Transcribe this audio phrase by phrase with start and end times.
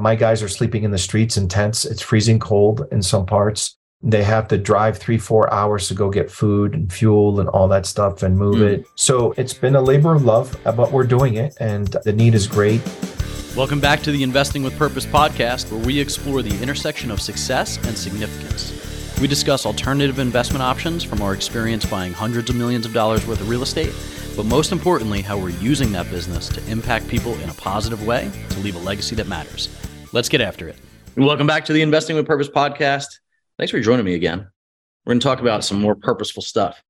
[0.00, 1.84] My guys are sleeping in the streets in tents.
[1.84, 3.76] It's freezing cold in some parts.
[4.00, 7.66] They have to drive three, four hours to go get food and fuel and all
[7.68, 8.68] that stuff and move mm.
[8.68, 8.86] it.
[8.94, 12.46] So it's been a labor of love, but we're doing it and the need is
[12.46, 12.80] great.
[13.56, 17.76] Welcome back to the Investing with Purpose podcast, where we explore the intersection of success
[17.78, 19.18] and significance.
[19.20, 23.40] We discuss alternative investment options from our experience buying hundreds of millions of dollars worth
[23.40, 23.92] of real estate,
[24.36, 28.30] but most importantly, how we're using that business to impact people in a positive way
[28.50, 29.68] to leave a legacy that matters.
[30.10, 30.76] Let's get after it.
[31.16, 33.06] Welcome back to the Investing with Purpose podcast.
[33.58, 34.48] Thanks for joining me again.
[35.04, 36.82] We're going to talk about some more purposeful stuff.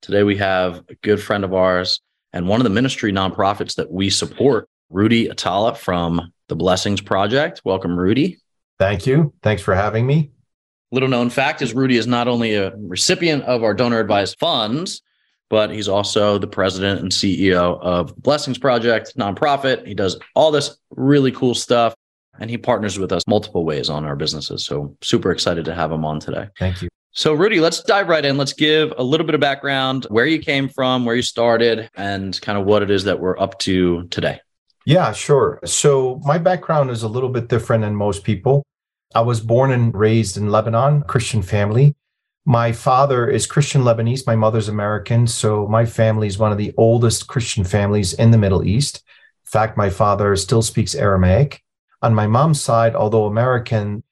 [0.00, 2.00] Today, we have a good friend of ours
[2.32, 7.60] and one of the ministry nonprofits that we support, Rudy Atallah from the Blessings Project.
[7.66, 8.38] Welcome, Rudy.
[8.78, 9.34] Thank you.
[9.42, 10.30] Thanks for having me.
[10.90, 15.02] Little known fact is Rudy is not only a recipient of our donor advised funds,
[15.50, 19.86] but he's also the president and CEO of Blessings Project, nonprofit.
[19.86, 21.94] He does all this really cool stuff
[22.40, 24.64] and he partners with us multiple ways on our businesses.
[24.64, 26.48] So super excited to have him on today.
[26.58, 26.88] Thank you.
[27.16, 28.36] So, Rudy, let's dive right in.
[28.36, 32.38] Let's give a little bit of background, where you came from, where you started, and
[32.40, 34.40] kind of what it is that we're up to today.
[34.84, 35.60] Yeah, sure.
[35.64, 38.64] So, my background is a little bit different than most people.
[39.14, 41.94] I was born and raised in Lebanon, Christian family.
[42.46, 44.26] My father is Christian Lebanese.
[44.26, 45.28] My mother's American.
[45.28, 49.04] So, my family is one of the oldest Christian families in the Middle East.
[49.44, 51.63] In fact, my father still speaks Aramaic.
[52.04, 54.02] On my mom's side, although American,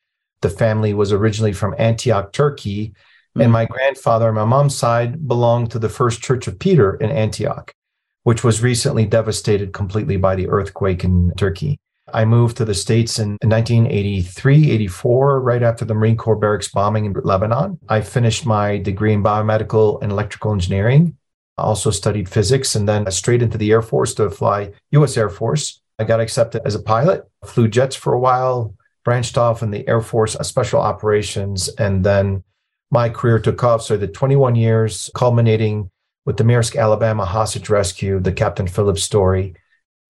[0.40, 2.88] the family was originally from Antioch, Turkey.
[2.88, 3.40] Mm-hmm.
[3.42, 7.10] And my grandfather on my mom's side belonged to the first church of Peter in
[7.10, 7.74] Antioch,
[8.22, 11.78] which was recently devastated completely by the earthquake in Turkey.
[12.14, 17.04] I moved to the States in 1983, 84, right after the Marine Corps barracks bombing
[17.04, 17.78] in Lebanon.
[17.90, 21.18] I finished my degree in biomedical and electrical engineering.
[21.58, 25.28] I also studied physics and then straight into the Air Force to fly US Air
[25.28, 25.81] Force.
[26.02, 29.86] I got accepted as a pilot, flew jets for a while, branched off in the
[29.86, 32.42] Air Force Special Operations, and then
[32.90, 33.82] my career took off.
[33.82, 35.92] So did 21 years, culminating
[36.26, 39.54] with the Maersk, Alabama hostage rescue, the Captain Phillips story.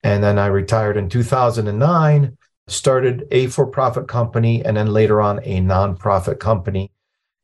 [0.02, 2.38] And then I retired in 2009,
[2.68, 6.90] started a for profit company, and then later on a nonprofit company.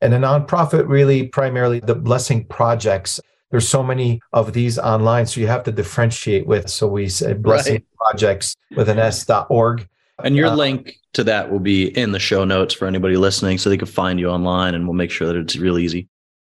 [0.01, 3.21] And a nonprofit really primarily the blessing projects
[3.51, 6.69] there's so many of these online, so you have to differentiate with.
[6.69, 7.85] So we say blessing right.
[7.97, 9.89] projects with an s.org.
[10.23, 13.59] And your uh, link to that will be in the show notes for anybody listening,
[13.59, 16.09] so they can find you online, and we'll make sure that it's real easy.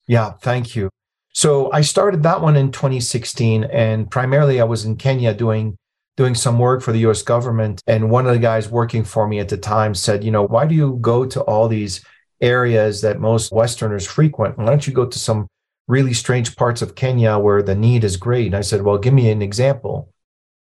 [0.06, 0.89] Yeah, thank you.
[1.33, 5.77] So I started that one in 2016, and primarily I was in Kenya doing
[6.17, 7.23] doing some work for the U.S.
[7.23, 7.83] government.
[7.87, 10.67] And one of the guys working for me at the time said, you know, why
[10.67, 12.03] do you go to all these
[12.41, 14.56] areas that most Westerners frequent?
[14.56, 15.47] Why don't you go to some
[15.89, 18.47] really strange parts of Kenya where the need is great.
[18.47, 20.13] And I said, well, give me an example.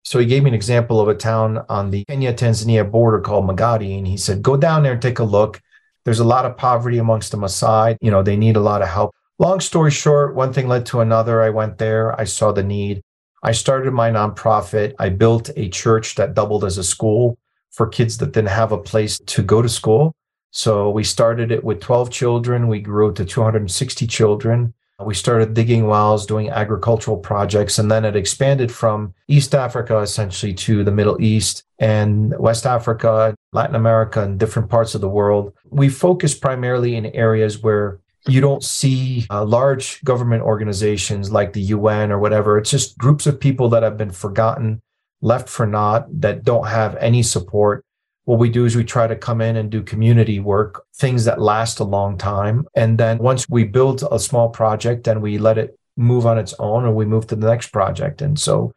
[0.03, 3.47] So he gave me an example of a town on the Kenya Tanzania border called
[3.47, 3.97] Magadi.
[3.97, 5.61] And he said, go down there and take a look.
[6.03, 7.97] There's a lot of poverty amongst the Maasai.
[8.01, 9.15] You know, they need a lot of help.
[9.39, 11.41] Long story short, one thing led to another.
[11.41, 13.01] I went there, I saw the need.
[13.43, 14.93] I started my nonprofit.
[14.97, 17.37] I built a church that doubled as a school
[17.71, 20.15] for kids that didn't have a place to go to school.
[20.51, 22.67] So we started it with 12 children.
[22.67, 24.73] We grew to 260 children.
[25.03, 30.53] We started digging wells, doing agricultural projects, and then it expanded from East Africa essentially
[30.53, 35.53] to the Middle East and West Africa, Latin America, and different parts of the world.
[35.69, 41.61] We focus primarily in areas where you don't see uh, large government organizations like the
[41.61, 42.57] UN or whatever.
[42.57, 44.81] It's just groups of people that have been forgotten,
[45.21, 47.84] left for naught, that don't have any support
[48.25, 51.39] what we do is we try to come in and do community work, things that
[51.39, 52.67] last a long time.
[52.75, 56.53] And then once we build a small project and we let it move on its
[56.59, 58.21] own, or we move to the next project.
[58.21, 58.73] And so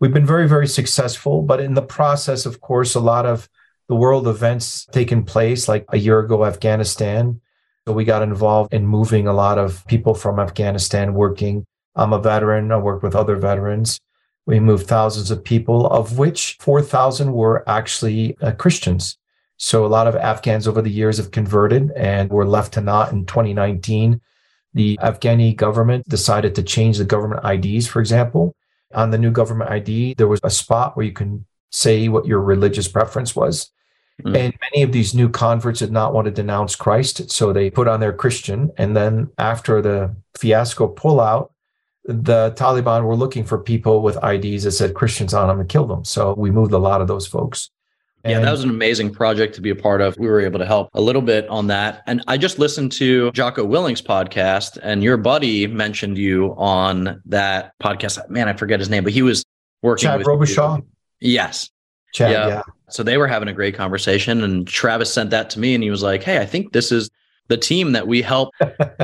[0.00, 1.42] we've been very, very successful.
[1.42, 3.48] But in the process, of course, a lot of
[3.88, 7.40] the world events taken place, like a year ago, Afghanistan.
[7.86, 11.64] So we got involved in moving a lot of people from Afghanistan working.
[11.94, 12.72] I'm a veteran.
[12.72, 14.00] I work with other veterans.
[14.46, 19.18] We moved thousands of people, of which 4,000 were actually uh, Christians.
[19.56, 23.12] So a lot of Afghans over the years have converted and were left to not
[23.12, 24.20] in 2019.
[24.74, 28.54] The Afghani government decided to change the government IDs, for example.
[28.94, 32.40] On the new government ID, there was a spot where you can say what your
[32.40, 33.70] religious preference was.
[34.22, 34.36] Mm.
[34.36, 37.30] And many of these new converts did not want to denounce Christ.
[37.30, 38.70] So they put on their Christian.
[38.78, 41.50] And then after the fiasco pullout,
[42.06, 45.90] the Taliban were looking for people with IDs that said Christians on them and killed
[45.90, 46.04] them.
[46.04, 47.70] So we moved a lot of those folks.
[48.22, 50.18] And yeah, that was an amazing project to be a part of.
[50.18, 52.02] We were able to help a little bit on that.
[52.06, 57.72] And I just listened to Jocko Willink's podcast, and your buddy mentioned you on that
[57.80, 58.28] podcast.
[58.28, 59.44] Man, I forget his name, but he was
[59.82, 60.78] working Chad with Robichaux.
[60.78, 60.86] You.
[61.34, 61.70] Yes.
[62.12, 62.48] Chad, yeah.
[62.48, 62.62] yeah.
[62.88, 65.90] So they were having a great conversation, and Travis sent that to me, and he
[65.90, 67.10] was like, "Hey, I think this is
[67.48, 68.50] the team that we help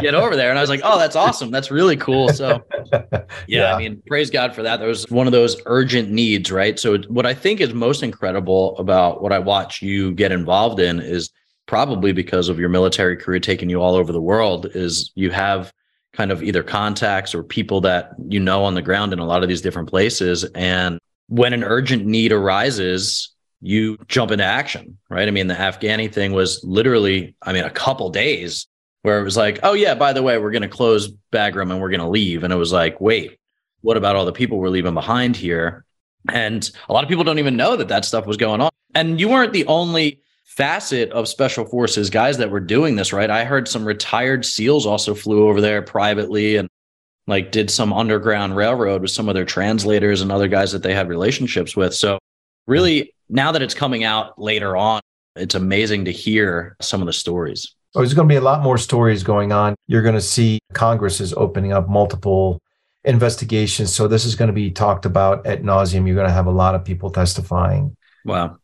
[0.01, 1.51] get over there." And I was like, "Oh, that's awesome!
[1.51, 2.63] That's really cool." So,
[2.93, 4.81] yeah, yeah, I mean, praise God for that.
[4.81, 6.79] That was one of those urgent needs, right?
[6.79, 11.01] So, what I think is most incredible about what I watch you get involved in
[11.01, 11.31] is
[11.67, 14.67] probably because of your military career taking you all over the world.
[14.75, 15.73] Is you have
[16.13, 19.43] kind of either contacts or people that you know on the ground in a lot
[19.43, 20.45] of these different places.
[20.55, 20.99] And
[21.29, 23.31] when an urgent need arises,
[23.63, 25.29] you jump into action, right?
[25.29, 28.67] I mean, the Afghani thing was literally, I mean, a couple days
[29.03, 31.81] where it was like, oh, yeah, by the way, we're going to close Bagram and
[31.81, 32.43] we're going to leave.
[32.43, 33.39] And it was like, wait,
[33.81, 35.85] what about all the people we're leaving behind here?
[36.29, 38.71] And a lot of people don't even know that that stuff was going on.
[38.95, 43.31] And you weren't the only facet of special forces guys that were doing this, right?
[43.31, 46.69] I heard some retired SEALs also flew over there privately and
[47.29, 50.95] like did some underground railroad with some of their translators and other guys that they
[50.95, 51.95] had relationships with.
[51.95, 52.19] So
[52.67, 55.01] really now that it's coming out later on,
[55.37, 57.75] it's amazing to hear some of the stories.
[57.95, 59.75] Oh, there's going to be a lot more stories going on.
[59.87, 62.61] You're going to see Congress is opening up multiple
[63.05, 63.93] investigations.
[63.93, 66.07] So this is going to be talked about at nauseum.
[66.07, 67.97] You're going to have a lot of people testifying.
[68.25, 68.59] Wow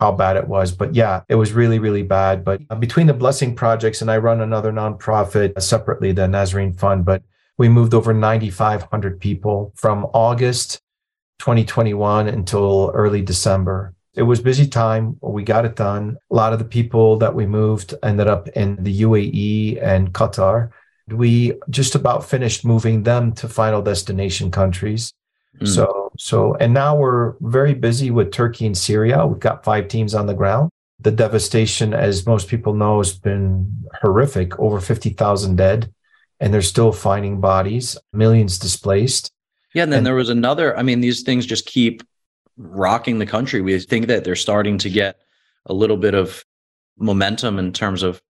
[0.00, 0.72] how bad it was.
[0.72, 2.44] But yeah, it was really, really bad.
[2.44, 6.72] But uh, between the blessing projects, and I run another nonprofit uh, separately, the Nazarene
[6.74, 7.22] Fund, but
[7.56, 10.80] we moved over 9,500 people from August
[11.38, 13.94] 2021 until early December.
[14.14, 15.16] It was busy time.
[15.20, 16.16] We got it done.
[16.30, 20.70] A lot of the people that we moved ended up in the UAE and Qatar.
[21.08, 25.12] We just about finished moving them to final destination countries.
[25.60, 25.68] Mm.
[25.68, 29.26] So, so, and now we're very busy with Turkey and Syria.
[29.26, 30.70] We've got five teams on the ground.
[31.00, 35.92] The devastation, as most people know, has been horrific over 50,000 dead,
[36.40, 39.30] and they're still finding bodies, millions displaced.
[39.74, 39.82] Yeah.
[39.82, 42.02] And then and, there was another, I mean, these things just keep
[42.56, 43.60] rocking the country.
[43.60, 45.20] We think that they're starting to get
[45.66, 46.44] a little bit of
[46.96, 48.22] momentum in terms of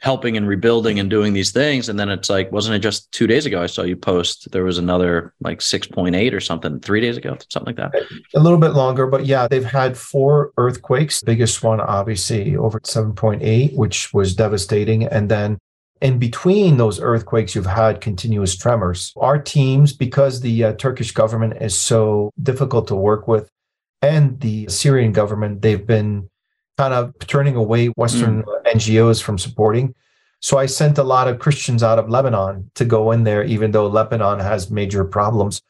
[0.00, 3.26] helping and rebuilding and doing these things and then it's like wasn't it just two
[3.26, 7.16] days ago i saw you post there was another like 6.8 or something three days
[7.16, 8.02] ago something like that
[8.34, 13.74] a little bit longer but yeah they've had four earthquakes biggest one obviously over 7.8
[13.74, 15.58] which was devastating and then
[16.00, 21.54] in between those earthquakes you've had continuous tremors our teams because the uh, turkish government
[21.60, 23.50] is so difficult to work with
[24.02, 26.28] and the syrian government they've been
[26.78, 28.64] kind of turning away Western mm.
[28.64, 29.94] NGOs from supporting.
[30.40, 33.72] So I sent a lot of Christians out of Lebanon to go in there, even
[33.72, 35.60] though Lebanon has major problems.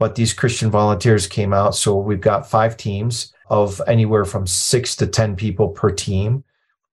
[0.00, 1.76] But these Christian volunteers came out.
[1.76, 6.42] So we've got five teams of anywhere from six to 10 people per team.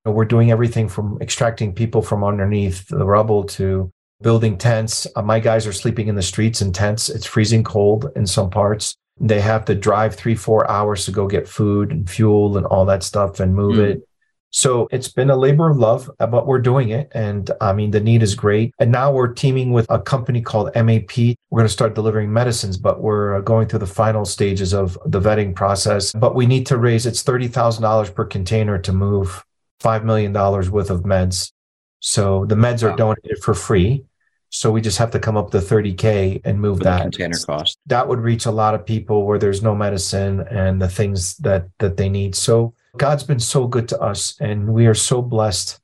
[0.04, 3.90] And we're doing everything from extracting people from underneath the rubble to
[4.22, 5.06] building tents.
[5.16, 7.08] Uh, my guys are sleeping in the streets in tents.
[7.08, 8.96] It's freezing cold in some parts.
[9.20, 12.84] They have to drive three, four hours to go get food and fuel and all
[12.86, 13.90] that stuff and move mm.
[13.90, 14.08] it.
[14.50, 17.10] So it's been a labor of love, uh, but we're doing it.
[17.12, 18.72] And I mean, the need is great.
[18.78, 21.16] And now we're teaming with a company called MAP.
[21.50, 24.96] We're going to start delivering medicines, but we're uh, going through the final stages of
[25.06, 26.12] the vetting process.
[26.12, 29.44] But we need to raise it's $30,000 per container to move
[29.80, 31.52] $5 million worth of meds.
[32.00, 34.04] So the meds are donated for free.
[34.50, 37.02] So we just have to come up to 30K and move that.
[37.02, 37.78] Container cost.
[37.86, 41.66] That would reach a lot of people where there's no medicine and the things that
[41.80, 42.36] that they need.
[42.36, 45.80] So God's been so good to us and we are so blessed.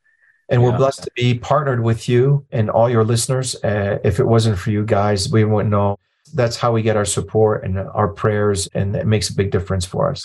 [0.49, 0.69] And yeah.
[0.69, 3.57] we're blessed to be partnered with you and all your listeners.
[3.65, 5.99] Uh, if it wasn't for you guys, we wouldn't know.
[6.35, 9.85] That's how we get our support and our prayers, and it makes a big difference
[9.85, 10.25] for us.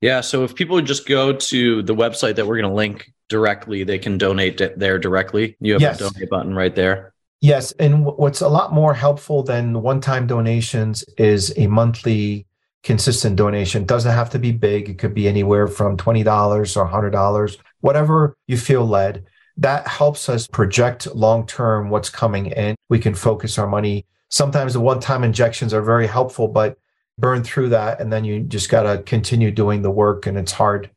[0.00, 0.20] Yeah.
[0.22, 3.98] So if people just go to the website that we're going to link directly, they
[3.98, 5.56] can donate there directly.
[5.60, 6.00] You have yes.
[6.00, 7.12] a donate button right there.
[7.40, 7.72] Yes.
[7.72, 12.46] And what's a lot more helpful than one time donations is a monthly
[12.82, 13.82] consistent donation.
[13.82, 18.36] It doesn't have to be big, it could be anywhere from $20 or $100, whatever
[18.46, 19.26] you feel led.
[19.56, 22.76] That helps us project long term what's coming in.
[22.88, 24.06] We can focus our money.
[24.30, 26.78] Sometimes the one time injections are very helpful, but
[27.20, 28.00] burn through that.
[28.00, 30.90] And then you just got to continue doing the work, and it's hard.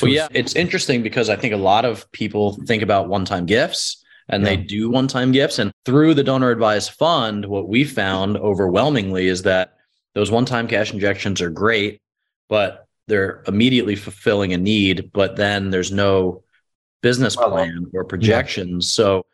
[0.00, 3.46] Well, yeah, it's interesting because I think a lot of people think about one time
[3.46, 4.50] gifts and yeah.
[4.50, 5.58] they do one time gifts.
[5.58, 9.74] And through the donor advised fund, what we found overwhelmingly is that
[10.14, 12.00] those one time cash injections are great,
[12.48, 16.42] but they're immediately fulfilling a need, but then there's no
[17.02, 18.86] business plan or projections.
[18.86, 19.04] Yeah.
[19.04, 19.26] So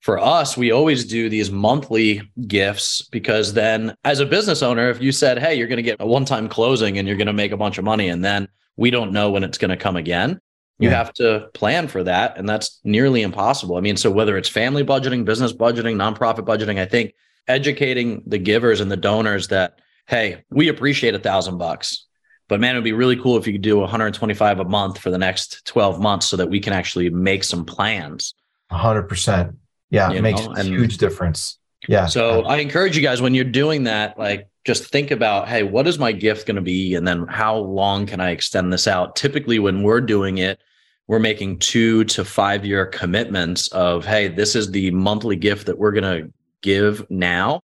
[0.00, 5.02] for us, we always do these monthly gifts because then, as a business owner, if
[5.02, 7.32] you said, Hey, you're going to get a one time closing and you're going to
[7.32, 9.96] make a bunch of money, and then we don't know when it's going to come
[9.96, 10.40] again,
[10.78, 10.96] you yeah.
[10.96, 12.38] have to plan for that.
[12.38, 13.76] And that's nearly impossible.
[13.76, 17.14] I mean, so whether it's family budgeting, business budgeting, nonprofit budgeting, I think
[17.48, 22.06] educating the givers and the donors that, hey, we appreciate a thousand bucks.
[22.46, 25.10] But man, it would be really cool if you could do 125 a month for
[25.10, 28.34] the next 12 months so that we can actually make some plans.
[28.70, 29.56] 100%.
[29.90, 31.58] Yeah, it makes a huge difference.
[31.86, 32.06] Yeah.
[32.06, 35.86] So I encourage you guys when you're doing that, like just think about, hey, what
[35.86, 36.94] is my gift going to be?
[36.94, 39.16] And then how long can I extend this out?
[39.16, 40.60] Typically, when we're doing it,
[41.06, 45.78] we're making two to five year commitments of, hey, this is the monthly gift that
[45.78, 47.60] we're going to give now.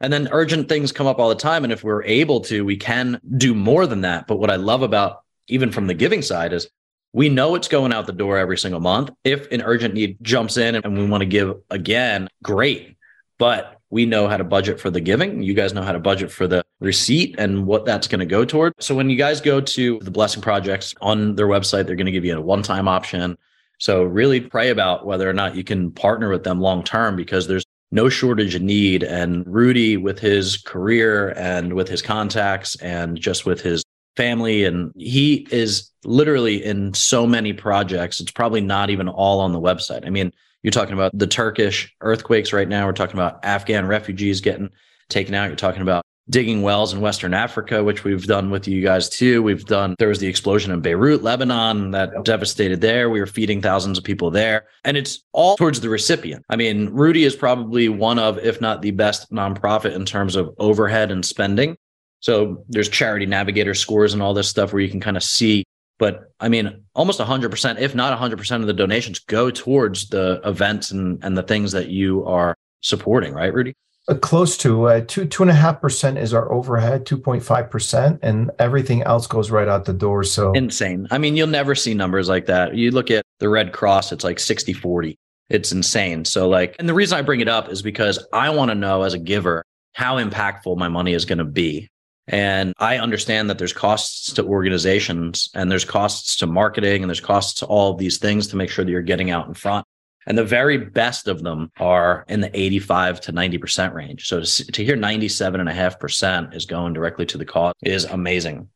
[0.00, 1.64] And then urgent things come up all the time.
[1.64, 4.28] And if we're able to, we can do more than that.
[4.28, 6.68] But what I love about even from the giving side is
[7.12, 9.10] we know it's going out the door every single month.
[9.24, 12.96] If an urgent need jumps in and we want to give again, great.
[13.38, 15.42] But we know how to budget for the giving.
[15.42, 18.44] You guys know how to budget for the receipt and what that's going to go
[18.44, 18.74] toward.
[18.80, 22.12] So when you guys go to the Blessing Projects on their website, they're going to
[22.12, 23.38] give you a one time option.
[23.78, 27.46] So really pray about whether or not you can partner with them long term because
[27.46, 29.02] there's no shortage of need.
[29.02, 33.82] And Rudy, with his career and with his contacts and just with his
[34.18, 38.18] family, and he is literally in so many projects.
[38.20, 40.04] It's probably not even all on the website.
[40.04, 40.32] I mean,
[40.64, 42.84] you're talking about the Turkish earthquakes right now.
[42.84, 44.70] We're talking about Afghan refugees getting
[45.08, 45.46] taken out.
[45.46, 49.40] You're talking about digging wells in Western Africa, which we've done with you guys too.
[49.40, 53.08] We've done, there was the explosion in Beirut, Lebanon that devastated there.
[53.08, 54.66] We were feeding thousands of people there.
[54.84, 56.44] And it's all towards the recipient.
[56.50, 60.52] I mean, Rudy is probably one of, if not the best nonprofit in terms of
[60.58, 61.76] overhead and spending.
[62.20, 65.64] So there's charity navigator scores and all this stuff where you can kind of see
[65.98, 70.90] but I mean, almost 100%, if not 100% of the donations go towards the events
[70.90, 73.74] and, and the things that you are supporting, right, Rudy?
[74.08, 77.42] Uh, close to uh, two two and a half percent is our overhead, two point
[77.42, 80.24] five percent, and everything else goes right out the door.
[80.24, 81.06] So insane.
[81.10, 82.74] I mean, you'll never see numbers like that.
[82.74, 85.14] You look at the Red Cross; it's like 60 40.
[85.50, 86.24] It's insane.
[86.24, 89.02] So, like, and the reason I bring it up is because I want to know
[89.02, 91.88] as a giver how impactful my money is going to be.
[92.28, 97.20] And I understand that there's costs to organizations and there's costs to marketing and there's
[97.20, 99.86] costs to all of these things to make sure that you're getting out in front.
[100.26, 104.28] And the very best of them are in the 85 to 90% range.
[104.28, 108.68] So to, to hear 97.5% is going directly to the cause is amazing.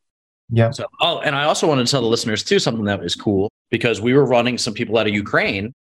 [0.49, 0.71] Yeah.
[0.71, 3.51] So, oh, and I also wanted to tell the listeners too something that is cool
[3.71, 5.75] because we were running some people out of Ukraine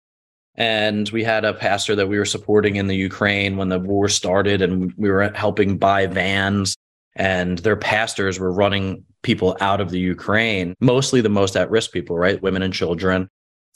[0.56, 4.08] and we had a pastor that we were supporting in the Ukraine when the war
[4.08, 6.74] started and we were helping buy vans
[7.16, 11.92] and their pastors were running people out of the Ukraine, mostly the most at risk
[11.92, 12.42] people, right?
[12.42, 13.28] Women and children.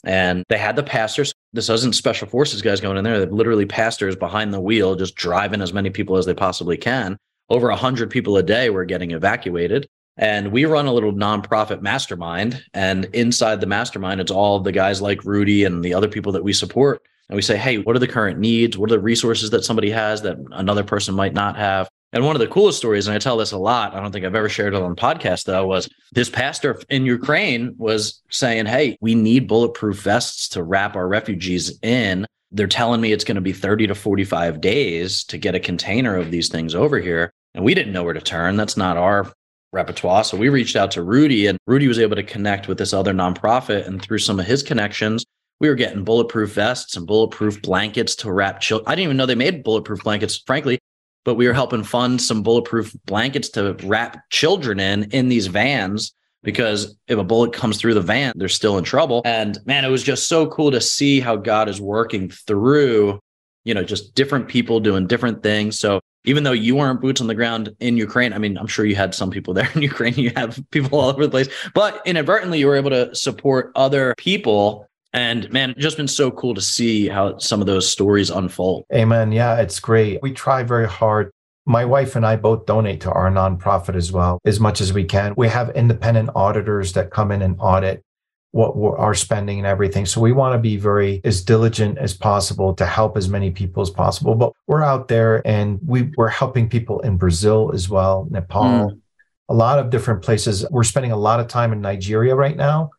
[0.03, 1.33] And they had the pastors.
[1.53, 3.19] This wasn't special forces guys going in there.
[3.19, 7.17] They're literally pastors behind the wheel, just driving as many people as they possibly can.
[7.49, 9.87] Over 100 people a day were getting evacuated.
[10.17, 12.63] And we run a little nonprofit mastermind.
[12.73, 16.43] And inside the mastermind, it's all the guys like Rudy and the other people that
[16.43, 17.01] we support.
[17.29, 18.77] And we say, hey, what are the current needs?
[18.77, 21.89] What are the resources that somebody has that another person might not have?
[22.15, 24.23] And one of the coolest stories, and I tell this a lot, I don't think
[24.23, 28.97] I've ever shared it on podcast though, was this pastor in Ukraine was saying, Hey,
[29.01, 32.25] we need bulletproof vests to wrap our refugees in.
[32.53, 36.15] They're telling me it's going to be 30 to 45 days to get a container
[36.15, 37.33] of these things over here.
[37.53, 38.55] And we didn't know where to turn.
[38.55, 39.29] That's not our
[39.73, 40.23] repertoire.
[40.23, 43.13] So we reached out to Rudy, and Rudy was able to connect with this other
[43.13, 43.85] nonprofit.
[43.87, 45.25] And through some of his connections,
[45.59, 48.87] we were getting bulletproof vests and bulletproof blankets to wrap children.
[48.87, 50.41] I didn't even know they made bulletproof blankets.
[50.47, 50.79] Frankly,
[51.25, 56.13] but we were helping fund some bulletproof blankets to wrap children in in these vans
[56.45, 59.23] because if a bullet comes through the van, they're still in trouble.
[59.25, 63.19] And man, it was just so cool to see how God is working through,
[63.65, 65.77] you know, just different people doing different things.
[65.77, 68.85] So even though you weren't boots on the ground in Ukraine, I mean, I'm sure
[68.85, 72.01] you had some people there in Ukraine, you have people all over the place, but
[72.05, 76.53] inadvertently you were able to support other people and man, it's just been so cool
[76.53, 78.83] to see how some of those stories unfold.
[78.93, 79.31] Amen.
[79.31, 80.21] Yeah, it's great.
[80.21, 81.31] We try very hard.
[81.65, 85.05] My wife and I both donate to our nonprofit as well, as much as we
[85.05, 85.33] can.
[85.37, 88.03] We have independent auditors that come in and audit
[88.51, 90.05] what we're, our spending and everything.
[90.05, 93.81] So we want to be very as diligent as possible to help as many people
[93.81, 94.35] as possible.
[94.35, 98.99] But we're out there and we, we're helping people in Brazil as well, Nepal, mm.
[99.47, 100.65] a lot of different places.
[100.69, 102.91] We're spending a lot of time in Nigeria right now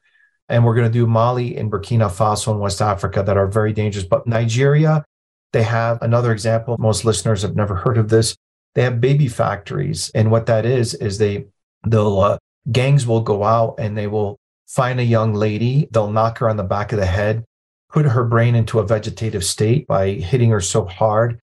[0.49, 3.73] and we're going to do Mali and Burkina Faso and West Africa that are very
[3.73, 4.05] dangerous.
[4.05, 5.05] But Nigeria,
[5.53, 6.77] they have another example.
[6.79, 8.37] Most listeners have never heard of this.
[8.75, 11.47] They have baby factories, and what that is is they
[11.87, 12.39] they'll uh,
[12.71, 15.89] gangs will go out and they will find a young lady.
[15.91, 17.45] They'll knock her on the back of the head,
[17.91, 21.39] put her brain into a vegetative state by hitting her so hard.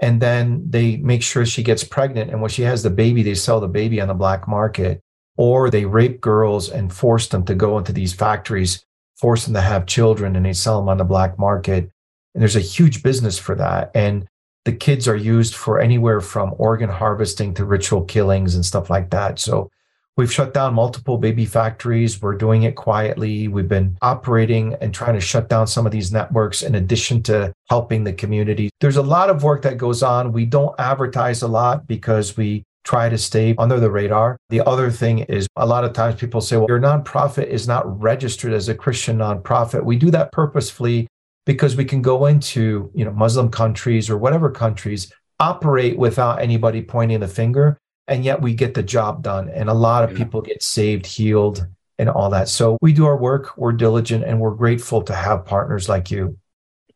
[0.00, 2.30] And then they make sure she gets pregnant.
[2.30, 5.00] And when she has the baby, they sell the baby on the black market
[5.36, 8.84] or they rape girls and force them to go into these factories,
[9.16, 11.90] force them to have children, and they sell them on the black market.
[12.34, 13.90] And there's a huge business for that.
[13.94, 14.26] And
[14.64, 19.10] the kids are used for anywhere from organ harvesting to ritual killings and stuff like
[19.10, 19.38] that.
[19.38, 19.70] So
[20.16, 22.22] We've shut down multiple baby factories.
[22.22, 23.48] We're doing it quietly.
[23.48, 27.52] We've been operating and trying to shut down some of these networks in addition to
[27.68, 28.70] helping the community.
[28.80, 30.32] There's a lot of work that goes on.
[30.32, 34.38] We don't advertise a lot because we try to stay under the radar.
[34.48, 38.00] The other thing is a lot of times people say, well, your nonprofit is not
[38.00, 39.84] registered as a Christian nonprofit.
[39.84, 41.08] We do that purposefully
[41.44, 46.80] because we can go into, you know, Muslim countries or whatever countries operate without anybody
[46.80, 47.76] pointing the finger
[48.08, 51.66] and yet we get the job done and a lot of people get saved healed
[51.98, 55.44] and all that so we do our work we're diligent and we're grateful to have
[55.44, 56.38] partners like you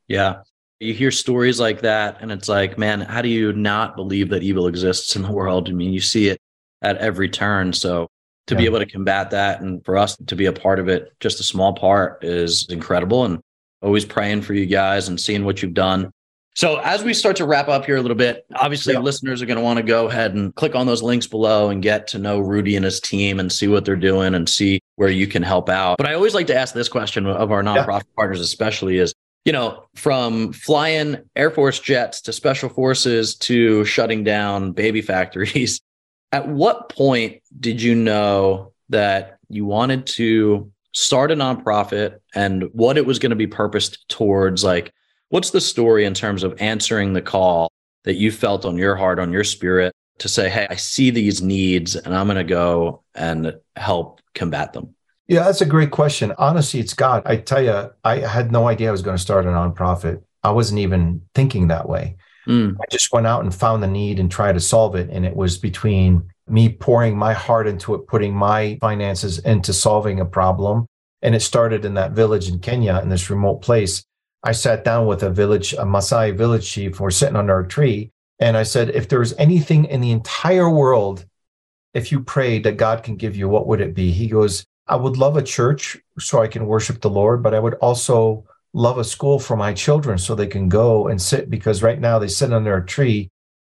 [0.09, 0.41] yeah
[0.81, 4.43] you hear stories like that and it's like man how do you not believe that
[4.43, 6.41] evil exists in the world i mean you see it
[6.83, 8.09] at every turn so
[8.47, 8.61] to yeah.
[8.61, 11.39] be able to combat that and for us to be a part of it just
[11.39, 13.41] a small part is incredible and
[13.83, 16.11] always praying for you guys and seeing what you've done
[16.57, 18.99] so, as we start to wrap up here a little bit, obviously, yeah.
[18.99, 21.81] listeners are going to want to go ahead and click on those links below and
[21.81, 25.09] get to know Rudy and his team and see what they're doing and see where
[25.09, 25.97] you can help out.
[25.97, 28.17] But I always like to ask this question of our nonprofit yeah.
[28.17, 34.25] partners, especially is, you know, from flying Air Force jets to special forces to shutting
[34.25, 35.81] down baby factories,
[36.33, 42.99] at what point did you know that you wanted to start a nonprofit and what
[42.99, 44.63] it was going to be purposed towards?
[44.63, 44.93] Like,
[45.31, 47.71] What's the story in terms of answering the call
[48.03, 51.41] that you felt on your heart, on your spirit to say, Hey, I see these
[51.41, 54.97] needs and I'm going to go and help combat them?
[55.31, 56.35] Yeah, that's a great question.
[56.39, 57.23] Honestly, it's God.
[57.25, 60.25] I tell you, I had no idea I was going to start a nonprofit.
[60.43, 62.17] I wasn't even thinking that way.
[62.49, 62.77] Mm.
[62.83, 65.09] I just went out and found the need and tried to solve it.
[65.09, 70.19] And it was between me pouring my heart into it, putting my finances into solving
[70.19, 70.87] a problem.
[71.23, 74.03] And it started in that village in Kenya, in this remote place.
[74.43, 76.99] I sat down with a village, a Maasai village chief.
[76.99, 78.11] We're sitting under a tree.
[78.41, 81.25] And I said, if there was anything in the entire world,
[81.95, 84.11] if you prayed that God can give you, what would it be?
[84.11, 87.61] He goes, I would love a church so I can worship the Lord, but I
[87.61, 91.83] would also love a school for my children so they can go and sit because
[91.83, 93.31] right now they sit under a tree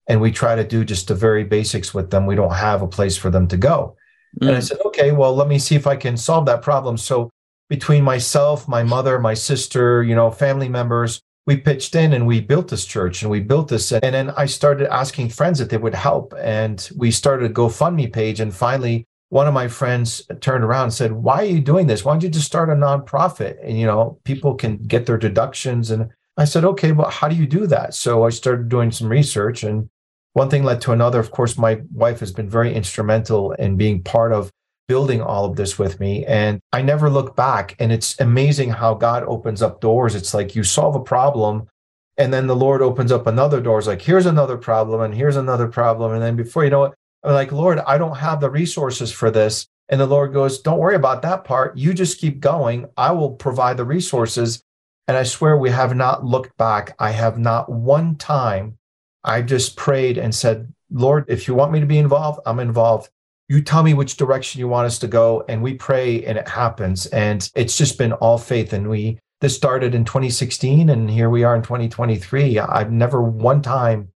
[0.07, 2.27] and we try to do just the very basics with them.
[2.27, 3.95] We don't have a place for them to go.
[4.39, 4.47] Mm.
[4.47, 4.67] And I mm.
[4.67, 6.97] said, okay, well, let me see if I can solve that problem.
[6.97, 7.31] So
[7.67, 12.41] between myself, my mother, my sister, you know, family members, we pitched in and we
[12.41, 13.91] built this church and we built this.
[13.91, 16.33] And then I started asking friends if they would help.
[16.37, 18.39] And we started a GoFundMe page.
[18.39, 22.05] And finally, one of my friends turned around and said, Why are you doing this?
[22.05, 23.57] Why don't you just start a nonprofit?
[23.63, 25.91] And, you know, people can get their deductions.
[25.91, 27.93] And I said, Okay, but how do you do that?
[27.93, 29.63] So I started doing some research.
[29.63, 29.89] And
[30.33, 31.19] one thing led to another.
[31.19, 34.51] Of course, my wife has been very instrumental in being part of
[34.87, 36.25] building all of this with me.
[36.25, 37.75] And I never look back.
[37.79, 40.15] And it's amazing how God opens up doors.
[40.15, 41.67] It's like you solve a problem,
[42.17, 43.79] and then the Lord opens up another door.
[43.79, 46.13] It's like, here's another problem, and here's another problem.
[46.13, 49.67] And then before you know it, like, Lord, I don't have the resources for this.
[49.89, 51.77] And the Lord goes, Don't worry about that part.
[51.77, 52.87] You just keep going.
[52.97, 54.63] I will provide the resources.
[55.07, 56.95] And I swear we have not looked back.
[56.99, 58.77] I have not one time.
[59.23, 63.09] I just prayed and said, Lord, if you want me to be involved, I'm involved
[63.49, 66.47] you tell me which direction you want us to go and we pray and it
[66.47, 71.29] happens and it's just been all faith and we this started in 2016 and here
[71.29, 74.09] we are in 2023 i've never one time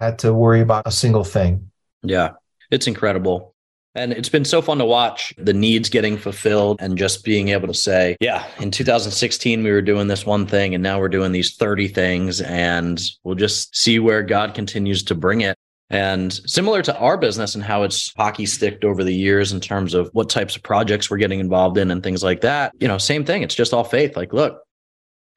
[0.00, 1.70] had to worry about a single thing
[2.02, 2.30] yeah
[2.70, 3.54] it's incredible
[3.96, 7.66] and it's been so fun to watch the needs getting fulfilled and just being able
[7.66, 11.32] to say, yeah, in 2016, we were doing this one thing and now we're doing
[11.32, 12.42] these 30 things.
[12.42, 15.56] And we'll just see where God continues to bring it.
[15.88, 19.94] And similar to our business and how it's hockey sticked over the years in terms
[19.94, 22.98] of what types of projects we're getting involved in and things like that, you know,
[22.98, 23.42] same thing.
[23.42, 24.14] It's just all faith.
[24.14, 24.60] Like, look,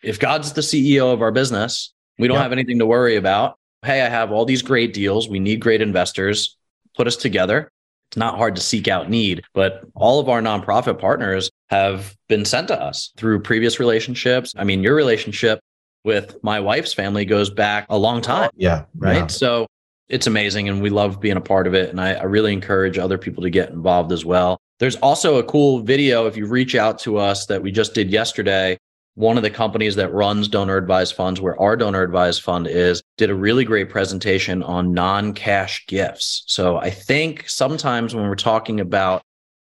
[0.04, 3.59] if God's the CEO of our business, we don't have anything to worry about.
[3.84, 5.30] Hey, I have all these great deals.
[5.30, 6.58] We need great investors.
[6.96, 7.72] Put us together.
[8.10, 12.44] It's not hard to seek out need, but all of our nonprofit partners have been
[12.44, 14.54] sent to us through previous relationships.
[14.58, 15.60] I mean, your relationship
[16.04, 18.50] with my wife's family goes back a long time.
[18.56, 18.86] Yeah.
[18.96, 19.18] Right.
[19.18, 19.28] Yeah.
[19.28, 19.68] So
[20.08, 21.90] it's amazing and we love being a part of it.
[21.90, 24.60] And I, I, really encourage other people to get involved as well.
[24.80, 28.10] There's also a cool video if you reach out to us that we just did
[28.10, 28.78] yesterday.
[29.16, 33.04] One of the companies that runs donor advised funds, where our donor advised fund is,
[33.20, 36.44] did a really great presentation on non cash gifts.
[36.48, 39.22] So I think sometimes when we're talking about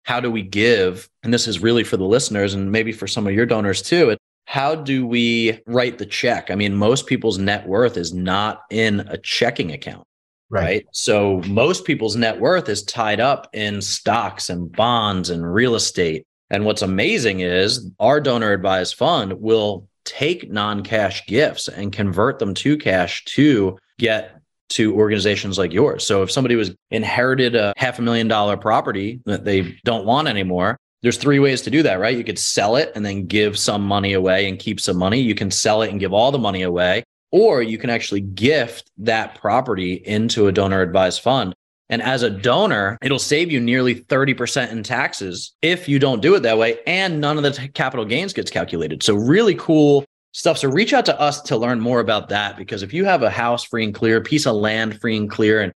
[0.03, 3.25] how do we give, and this is really for the listeners and maybe for some
[3.25, 6.51] of your donors too, how do we write the check?
[6.51, 10.03] I mean, most people's net worth is not in a checking account.
[10.49, 10.63] Right.
[10.63, 10.85] right.
[10.91, 16.25] So most people's net worth is tied up in stocks and bonds and real estate.
[16.49, 22.39] And what's amazing is our donor advised fund will take non cash gifts and convert
[22.39, 26.05] them to cash to get to organizations like yours.
[26.05, 30.27] So if somebody was inherited a half a million dollar property that they don't want
[30.27, 32.17] anymore, there's three ways to do that, right?
[32.17, 35.19] You could sell it and then give some money away and keep some money.
[35.19, 38.89] You can sell it and give all the money away, or you can actually gift
[38.97, 41.53] that property into a donor advised fund.
[41.89, 46.35] And as a donor, it'll save you nearly 30% in taxes if you don't do
[46.35, 46.79] it that way.
[46.85, 49.03] And none of the t- capital gains gets calculated.
[49.03, 50.57] So, really cool stuff.
[50.57, 52.57] So, reach out to us to learn more about that.
[52.57, 55.61] Because if you have a house free and clear, piece of land free and clear,
[55.61, 55.71] and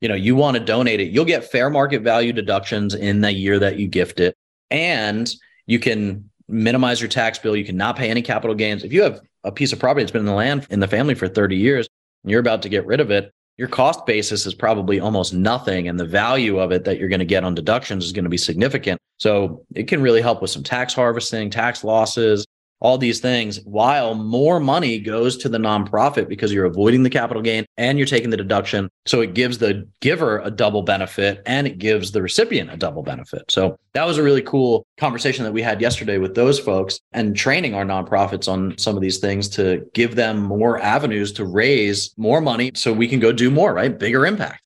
[0.00, 3.32] you know you want to donate it, you'll get fair market value deductions in the
[3.32, 4.34] year that you gift it.
[4.70, 5.32] And
[5.66, 7.56] you can minimize your tax bill.
[7.56, 8.84] You cannot pay any capital gains.
[8.84, 11.14] If you have a piece of property that's been in the land in the family
[11.14, 11.88] for 30 years
[12.22, 15.88] and you're about to get rid of it, your cost basis is probably almost nothing.
[15.88, 18.30] And the value of it that you're going to get on deductions is going to
[18.30, 19.00] be significant.
[19.18, 22.44] So it can really help with some tax harvesting, tax losses,
[22.84, 27.42] all these things while more money goes to the nonprofit because you're avoiding the capital
[27.42, 28.90] gain and you're taking the deduction.
[29.06, 33.02] So it gives the giver a double benefit and it gives the recipient a double
[33.02, 33.44] benefit.
[33.48, 37.34] So that was a really cool conversation that we had yesterday with those folks and
[37.34, 42.12] training our nonprofits on some of these things to give them more avenues to raise
[42.18, 43.98] more money so we can go do more, right?
[43.98, 44.60] Bigger impact.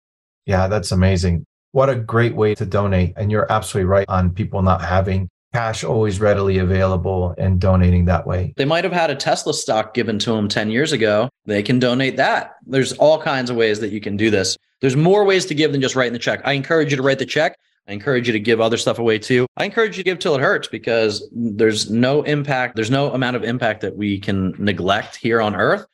[0.44, 1.44] Yeah, that's amazing.
[1.70, 3.12] What a great way to donate.
[3.16, 5.28] And you're absolutely right on people not having
[5.58, 8.54] cash always readily available and donating that way.
[8.56, 11.28] They might have had a Tesla stock given to them 10 years ago.
[11.46, 12.54] They can donate that.
[12.64, 14.56] There's all kinds of ways that you can do this.
[14.80, 16.42] There's more ways to give than just writing the check.
[16.44, 17.56] I encourage you to write the check.
[17.88, 19.48] I encourage you to give other stuff away too.
[19.56, 23.34] I encourage you to give till it hurts because there's no impact, there's no amount
[23.34, 25.86] of impact that we can neglect here on earth.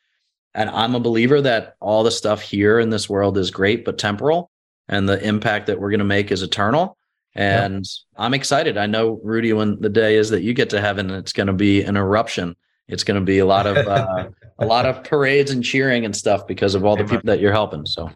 [0.55, 3.97] And I'm a believer that all the stuff here in this world is great, but
[3.97, 4.51] temporal.
[4.89, 6.99] And the impact that we're going to make is eternal.
[7.35, 7.85] And yep.
[8.17, 8.77] I'm excited.
[8.77, 11.53] I know Rudy, when the day is that you get to heaven, it's going to
[11.53, 12.55] be an eruption.
[12.87, 16.15] It's going to be a lot of uh, a lot of parades and cheering and
[16.15, 17.07] stuff because of all Amen.
[17.07, 17.87] the people that you're helping.
[17.87, 18.15] So Amen.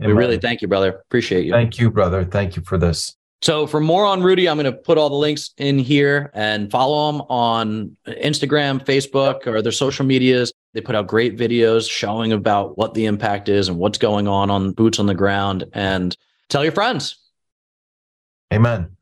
[0.00, 0.88] we really thank you, brother.
[1.06, 1.52] Appreciate you.
[1.52, 2.24] Thank you, brother.
[2.24, 3.16] Thank you for this.
[3.42, 6.70] So for more on Rudy, I'm going to put all the links in here and
[6.70, 10.52] follow him on Instagram, Facebook, or their social medias.
[10.74, 14.50] They put out great videos showing about what the impact is and what's going on
[14.50, 15.64] on boots on the ground.
[15.72, 16.14] And
[16.48, 17.16] tell your friends.
[18.52, 18.96] Amen.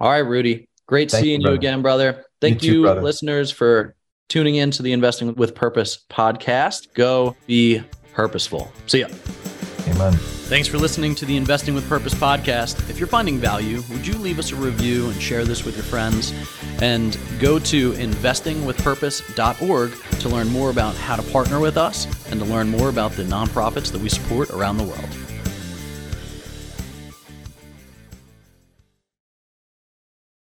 [0.00, 0.68] All right, Rudy.
[0.86, 2.24] Great Thank seeing you, you, again, brother.
[2.40, 3.94] Thank you, you too, listeners, for
[4.28, 6.94] tuning in to the Investing with Purpose podcast.
[6.94, 8.72] Go be purposeful.
[8.86, 9.08] See ya.
[9.88, 10.14] Amen.
[10.48, 12.88] Thanks for listening to the Investing with Purpose podcast.
[12.88, 15.84] If you're finding value, would you leave us a review and share this with your
[15.84, 16.32] friends?
[16.80, 22.46] And go to investingwithpurpose.org to learn more about how to partner with us and to
[22.46, 25.27] learn more about the nonprofits that we support around the world.